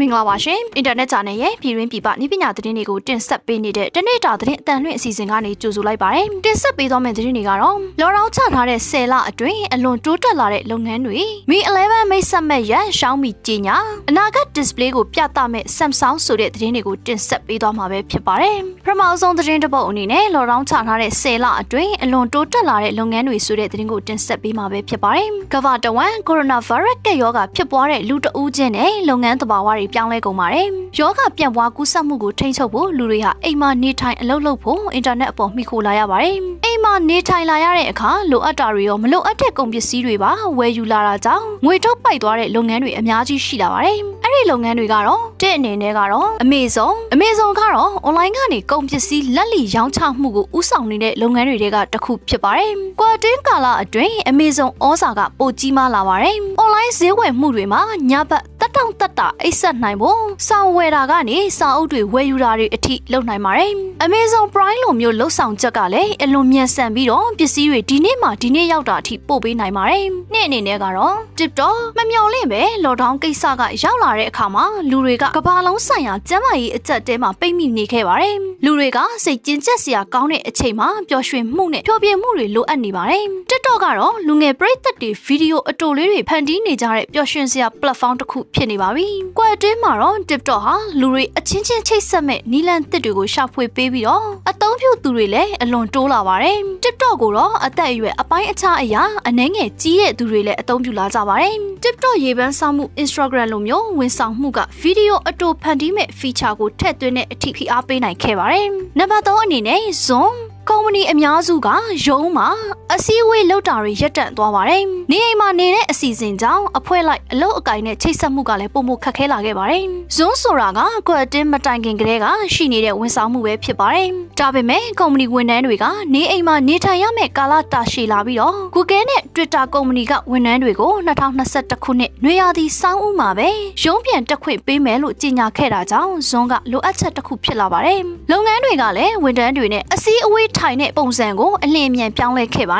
[0.00, 7.60] မင်္ဂလာပါရှင်အင်တာနက်ချာနယ်ရဲ့ပြည်တွင်းပြည်ပနည်းပညာသတင်းတွေကိုတင်ဆက်ပေးနေတဲ့တနေ့တာသတင်းအတန်လွင့်အစီအစဉ်ကနေကြိုဆိုလိုက်ပါတယ်တင်ဆက်ပေးသွားမယ့်သတင်းတွေကတော့
[8.00, 13.76] လော်ရောင်းချထားတဲ့10လအတွင်းအလွန်တိုးတက်လာတဲ့လုပ်ငန်းတွေ Mi 11မိတ်ဆက်မဲ့ရရှောင်းမီကြီးညာ
[14.10, 30.66] အနာဂတ် display ကိုပြသမဲ့ Samsung ဆိုတဲ့သတင်းတွေကိုတင်ဆက်ပေးသွားမှာပဲဖြစ်ပါတယ်ပထမဆုံးသတင်းတစ်ပုဒ်အနေနဲ့လော်ရောင်းချထားတဲ့10လအတွင်းအလွန်တိုးတက်လာတဲ့လုပ်ငန်းတွေဆိုတဲ့သတင်းကိုတင်ဆက်ပေးမှာပဲဖြစ်ပါတယ်ကမ္ဘာတဝန်းကိုရိုနာဗိုင်းရပ်စ်ကရောဂါဖြစ်ပွားတဲ့လူတဦးချင်းနဲ့လုပ်ငန်းသဘာဝတွေပြောင်းလဲကုန်ပါတယ်။
[30.98, 57.80] ယောဂပြန့်ပွားကူးစက်မှုကိုထိန်းချုပ်ဖို့လူတွေဟာအိမ်မှာနေထိုင်အလုပ်လုပ်ဖို့အင်တာနက်အပေါ်မှီခိုလာရပါတယ်။အိမ်မှာနေထိုင်လာရတဲ့အခါလိုအပ်တာတွေရောမလိုအပ်တဲ့ကုန်ပစ္စည်းတွေပါဝယ်ယူလာတာကြောင့်ငွေထုတ်ပိုက်သွားတဲ့လုပ်ငန်းတွေအများကြီးရှိလာပါတယ်။အဲ့ဒီလုပ်ငန်းတွေကတော့တဲ့အနေနဲ့ကတော့အမေဇုံအမေဇုံကတော့ online ကနေကုန်ပစ္စည်းလက်လီရောင်းချမှုကိုဥဆောင်နေတဲ့လုပ်ငန်းတွေကတစ်ခုဖြစ်ပါတယ်။ကွာတင်းကာလအတွင်းအမေဇုံဩဇာကပိုကြီးမားလာပါတယ်။ online ဈေးဝယ်မှုတွေမှာ
[58.10, 58.44] ညဘက်
[58.76, 63.72] တက်တောင့်တက်တာအိတ်ဆက်နိုင်ဖို့စောင်ဝယ်တာကနေစာအုပ်တွေဝယ်ယူတာတွေအထိလုပ်နိုင်ပါတယ်။
[64.04, 89.06] Amazon Prime လိုမျိုးလှုပ်ဆောင်ချက်ကလည်းအလွန်မြန်ဆန်ပြီးတော့ပစ္စည်းတွေဒီနေ့မှဒီနေ့ရောက်တာအထိပို့ပေးနိုင်ပါတယ်။နေ့အနေနဲ့ကတော့ TikTok မမျော်လင့်ပဲလော်ဒေါင်းကိစ္စကရောက်လာတဲ့အခါမှာလူတွေကကဘာလုံးဆိုင်ရာကျန်းမာရေးအကျက်တဲမှာပိတ်မိနေခဲ့ပါတယ်။လူတွေကစိတ်ကျဉ်ကျက်စရာကောင်းတဲ့အချိန်မှာပျော်ရွှင်မှုနဲ့ပျော်ပြမှုတွေလိုအပ်နေပါတယ်။ TikTok ကတော့လူငယ်ပရိသတ်တွေဗီဒီယိုအတိုလေးတွေဖန်တီးနေကြတဲ့ပျော်ရွှင်စရာ platform တစ်ခုဖြစ်နေပါပြီ။
[89.38, 108.66] ကွယ်တွင်းမှာတော့ TikTok ဟာလူတွေအချင်းချင်းချိတ်ဆက်မဲ့နီလန်တစ်တွေကိုရှာဖွေပေးပြီးတော့အသုံးပြုသူတွေလည်းအလွန်တိုးလာပါတယ်။ TikTok ကိုတော့အသက်အရွယ်အပိုင်းအခြားအရာအနှဲငယ်ကြီးတဲ့သူတွေလည်းအသုံးပြုလာကြပါတယ်။ TikTok ရေပန်းဆောင်မှု Instagram လိုမျိုးဝန်ဆောင်မှုကဗီဒီယိုအတိုဖန်တီးမဲ့ feature ကိုထည့်သွင်းတဲ့အထိဖိအားပေးနိုင်ခဲ့ပါတယ်။
[108.98, 110.34] နံပါတ်3အနေနဲ့ Zoom
[110.68, 111.68] ကုမ္ပဏီအများစုက
[112.06, 112.48] ရုံးမှာ
[112.94, 119.84] အစည်းအဝေးလုပ်တာတွေရပ်တန့်သွားပါတယ်။နေအိမ်မှာနေတဲ့အစီအစဉ်ကြောင့်အဖွဲ့လိုက်အလုပ်အကင်နဲ့ချိတ်ဆက်မှုကလည်းပုံမခက်ခဲလာခဲ့ပါတယ်။
[120.16, 130.92] Zoom ဆိုတာကကွက်တင်မတိုင်ခင်ကတည်းကရှိနေတဲ့ဝန်ဆောင်မှုပဲဖြစ်ပါတယ်။ဒါပေမဲ့ကုမ္ပဏီဝန်ထမ်းတွေကနေအိမ်မှာနေထိုင်ရမယ့်ကာလတာရှည်လာပြီးတော့ Google နဲ့ Twitter ကုမ္ပဏီကဝန်ထမ်းတွေကို
[131.36, 133.48] 2021ခုနှစ်နွေရာသီစောင်းဦးမှာပဲ
[133.84, 138.00] ရုံးပြန်တက်ခွင့်ပေးမယ်လို့ကြေညာခဲ့တာကြောင့် Zoom ကလိုအပ်ချက်တစ်ခုဖြစ်လာပါတယ်။
[138.30, 142.79] လုပ်ငန်းတွေကလည်းဝန်ထမ်းတွေနဲ့အစည်းအဝေးထိုင်တဲ့ပုံစံကိုအလင်းအမြန်ပြောင်းလဲခဲ့ပါတယ်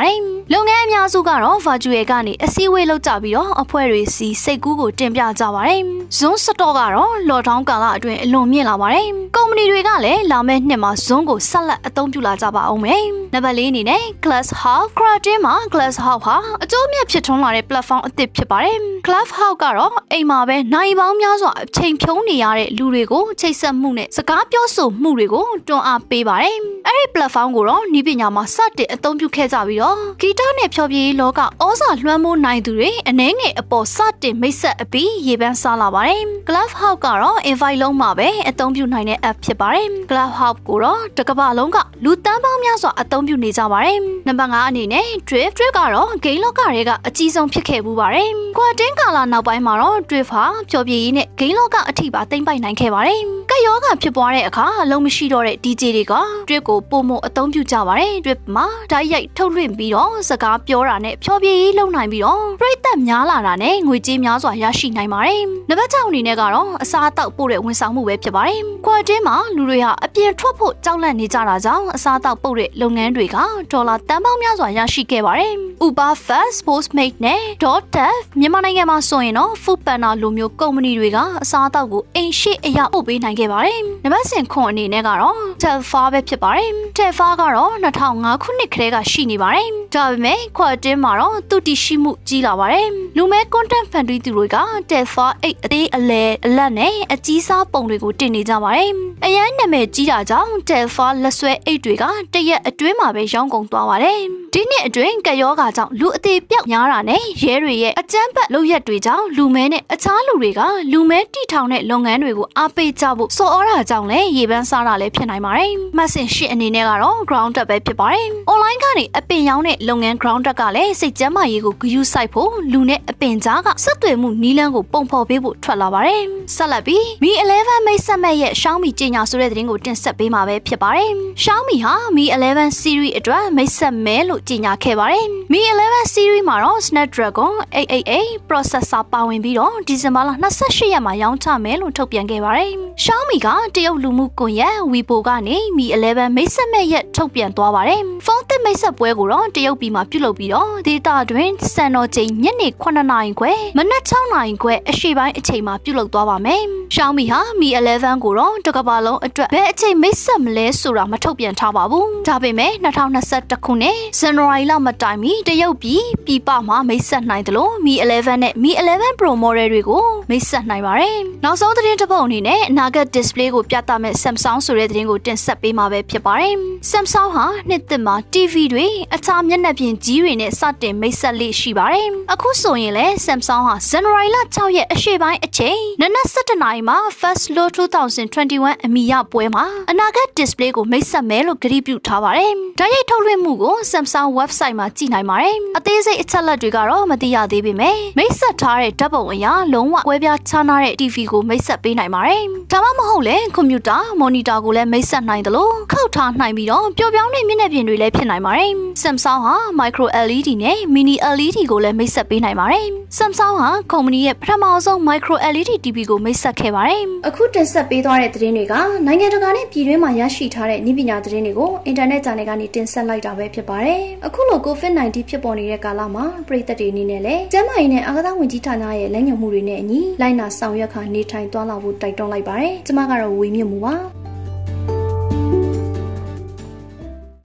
[0.53, 5.81] လုပ်ငန်းအများစုကတော့ virtual ကနေအစည်းအဝေးလုပ်ကြပြီးတော့အဖွဲ့တွေစီစိတ်ကူးကိုတင်ပြကြပါတယ်။
[6.17, 13.03] Zoom Store ကတော့ lockdown ကာလအတွင်းအလွန်မြင့်လာပါတယ်။ကု မ္ပဏီတွေကလည်းလာမယ့်နှစ်မှာ Zoom ကိုဆက်လက်အသုံးပြုလာကြပါအောင်မယ်။
[13.33, 26.57] နံပါတ်၄အနေနဲ့ Glass House Creative မှာ Glass House ဟာအကျိုးမြတ်ဖြစ်ထွန်းလာတဲ့ platform အသစ်ဖြစ်ပါတယ်။ Glass House ကတော့အိမ်မှာပဲနိုင်ပေါင်းများစွာအချိန်ဖြုံးနေရတဲ့လူတွေကိုချိတ်ဆက်မှုနဲ့စကားပြောဆိုမှုတွေကိုတွန်းအားပေးပါတယ်။
[26.87, 43.97] အဲ့ဒီ platform ကိုတော့ဤပညာမှာစတင်အသုံးပြုခဲ့ကြပြီးတော့ဂီတနဲ့ဖျော်ဖြေရေးလောကဩဇာလွှမ်းမိုးနိုင်သူတွေအနှဲငယ်အပေါ်စတင်မိတ်ဆက်အပြီးရေပန်းစားလာပါတယ်။ Glove House ကတော့ invite လုံးမှာပဲအသုံးပြုနိုင်တဲ့ app ဖြစ်ပါတယ်။ Glove House ကိုတော့တကမ္ဘာလုံးကလူတန်းပေါင်းများစွာအသုံးပြုနေကြပါတယ်။
[44.27, 53.21] နံပါတ်5အနေနဲ့ Drift Drift ကတော့ game လောကတွေကအကြီးဆုံးဖြစ်ခဲ့မှုပါတယ်။ Quarantine ကာလနောက်ပိုင်းမှာတော့ Drift ဟာဖျော်ဖြေရေးနဲ့ game လောကအထိပါသိမ့်ပိုက်နိုင်ခဲ့ပါတယ်။
[53.51, 56.13] ကက်ယောဂဖြစ်ပွားတဲ့အခါအလုံးမရှိတော့တဲ့ DJ တွေက
[56.47, 73.37] Drift ကိုပုံမအသုံးပြုကြပါတယ်။ Drift မှာဓာတ်ရိုက်ထုတ်လွှင့်ပြီးတော့စကားပြောတာနဲ့ဖျော်ဖြေရေးလုပ်နိုင်ပြီးတော့ပြိ သက်များလာတာနဲ့ငွေကြေးများစွာရရှိနိုင်ပါတယ်။နံပါတ်6အနေနဲ့ကတော့အစားအသောက်ပို့တဲ့ဝန်ဆောင်မှုပဲဖြစ်ပါတယ်။ကွာတင်းမှာလူတွေဟာအပြင်ထွက်ဖို့ကြောက်လန့်နေကြတာကြောင့်အစားအသောက်ပို့တဲ့လုပ်ငန်းတွေက
[73.71, 75.53] ဒေါ်လာတန်ပေါင်းများစွာရရှိခဲ့ပါတယ်။
[75.85, 92.80] Uber Fast, Postmate နဲ့ DoorDash မြန်မာနိုင်ငံမှာဆိုရင်တော့ Food Panda လိုမျိုးကုမ္ပဏီတွေကအစားအသောက်ကိုအိမ်ရှိအရာပို့ပေးနိုင်ခဲ့ပါတယ်။နံပါတ်10ခွန်အနေနဲ့ကတော့ Telfar ပဲဖြစ်ပါတယ်။ Telfar ကတော့2005ခုနှစ်ကတည်းကရှိနေပါတယ်။ဒါပေမဲ့ခွာတင်းမှာတော့သူတည်ရှိမှုကြီးလာပါတယ်။
[93.17, 94.57] လူမဲ content ဖန်တီးသူတွေက
[94.89, 98.91] Telfar အိတ်အသေးအလဲအလတ်နဲ့အကြီးစားပုံတွေကိုတင်နေကြပါတယ်။
[99.25, 102.03] အရန်နာမည်ကြီးတာကြောင့် Telfar လက်ဆွဲအိတ်တွေက
[102.33, 104.19] တရက်အတွင်းမှာပဲရောင်းကုန်သွားပါတယ်။
[104.53, 110.61] ဒီနှစ်အတွင်းကယောဂါကြောင့်လူအသေးပြောက်များတာနဲ့ရဲတွေရဲ့အကြမ်းဖက်လုပ်ရက်တွေကြောင့်လူမဲနဲ့အခြားလူတွေက
[110.91, 126.21] လူမဲတီထောင်တဲ့လုပ်ငန်းတွေကိုအားပေးကြဖို့စော်ဩတာကြောင့်လည်းရေပန်းစားတာလည်းဖြစ်နိုင်ပါတယ်။မဆင်ရှစ်အနေနဲ့ကတော့ ground up ပဲဖြစ်ပါတယ်။ online ကနေအပင်ရောင်းတဲ့လုပ်ငန်း ground up ကလည်းစိတ်ကျန်းမာရေးကိုဂရုစိုက်ဖို့လူနဲ့အပင်ကြားကဆက်သွယ်မှုနီးလန်းကိုပုံဖော်ပေးဖို့ထွက်လာပါတယ်။
[126.55, 131.09] ဆက်လက်ပြီး Mi 11မိတ်ဆက်မဲ့ရဲ့ Xiaomi ကြေညာဆိုတဲ့သတင်းကိုတင်ဆက်ပေးမှာပဲဖြစ်ပါတယ်။
[131.43, 140.29] Xiaomi ဟာ Mi 11 series အတွက်မိတ်ဆက်မဲလို့ကြေညာခဲ့ပါတယ်။ Mi 11 series မှာတော့ Snapdragon 888 processor ပါဝင်ပြီးတော့ဒီဇင်ဘာလ
[140.61, 142.71] 28ရက်မှာရောင်းချမယ်လို့ထုတ်ပြန်ခဲ့ပါတယ်။
[143.03, 156.63] Xiaomi ကတရုတ်လူမှုကွန်ရက် Weibo ကနေ Mi 11မိတ်ဆက်မဲ့ရဲ့ထုတ်ပြန်သွားပါတယ်။ဖုန်းသစ်မိတ်ဆက်ပွဲကိုတော့တရုတ်ပြည်မှာပြုလုပ်ပြီးတော့ဒေတာတွင်စံတော်ချိန်ညနေ9နာရီခွဲမနက်6နာရီခွဲအရှိပိုင်းအချိန်မှာပြုလုပ်သွားပါမယ်။
[156.95, 176.53] Xiaomi ဟာ Mi 11ကိုတော့တစ်ကမ္ဘာလုံးအတွက်ဘယ်အချိန်မိတ်ဆက်မလဲဆိုတာမထုတ်ပြန်ထားပါဘူး။ဒါပေမဲ့2021ခုနှစ်ဇန်နဝါရီလမတိုင်မီတရုတ်ပြည်ပြည်ပမှာမိတ်ဆက်နိုင်တယ်လို့ Mi 11နဲ့ Mi 11 Pro model တွေကိုမိတ်ဆက်နိုင်ပါတယ်။နောက်ဆုံးသတင်းတစ်ပုဒ်အနေနဲ့အနာဂတ် display ကိုပြသမဲ့ Samsung ဆိုတဲ့သတင်းကိုတင်ဆက်ပေးမှာပဲဖြစ်ပါတယ်။
[176.91, 182.09] Samsung ဟာနှစ်သစ်မှာ TV တွေအခြားမျက်နှာပြင်ကြီးတွေနဲ့စတင်မိတ်ဆက်လေးရှိပါတယ်။
[182.41, 208.71] အခုဆိုရင်လည်း Samsung ဟာဇန်နဝါရီလ6ရက်အရှေ့ပိုင်းအချိန်နနက်7:00နာရီမှာ First Low 2021အမီရပွဲမှာအနာဂတ် display ကိုမိတ်ဆက်မယ်လို့ကြေညာပြုထားပါတယ်။ဓာတ်ရိုက်ထုတ်လွှင့်မှုကို Samsung website မှာကြည့်နိုင်ပါတယ်။အသေးစိတ်အချက်လက်တွေကတော့မသိရသေးပေမဲ့မိတ်ဆက်ထားတဲ့ဓာတ်ပုံအရလုံးဝကွဲပြားခြားနားတဲ့ TV ကိုမိတ်ဆက်ပေးနိုင်ပါတယ်။ဒါမှ မဟုတ်လည်းကွန်ပျူတာမော်နီတာကိုလည်းမိတ်ဆက်နိုင်တယ်လို့ခောက်ထားနိုင်ပြီးတော့ပျော်ပြောင်းတဲ့မျက်နှာပြင်တွေလည်းဖြစ်နိုင်ပါတယ်။
[209.03, 212.85] Samsung ဟာ micro LED နဲ့ mini LED ကိုလည်းမိတ်ဆက်ပေးနိုင်ပါတယ်။
[213.17, 218.73] Samsung ဟာကုမ္ပဏီရဲ့ပထမဆုံး micro LED TV ကိုမိတ်ဆက်ခဲ့ပါတယ်။အခုတင်ဆက်ပေးသွားတဲ့သတင်းတွေက
[219.05, 233.95] နိုင်ငံတကာနဲ့ပြည်တွင်းမှာရရှိထားတဲ့ဤပညာသတင်းတွေကိုအင်တာနက်ဂျာနယ်ကနေတင်ဆက်လိုက်တာပဲဖြစ်ပါတယ်။အခုလို COVID-19 ဖြစ်ပေါ်နေတဲ့ကာလမှာပြည်သက်တွေအနေနဲ့လည်းကျန်းမာရေးနဲ့အာသာဝန်ကြီးဌာနရဲ့လက်ညှိုးမှုတွေနဲ့အညီလိုက်နာဆောင်ရွက်ခါနေထိုင်သွားလာဖို့တိုက်တွန်းလိုက်ပါတယ်။ကျွန်မကတော့ဝေမြင့်မှုပါ။